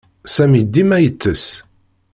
Sami 0.33 0.61
dima 0.73 0.97
yettess. 1.03 1.45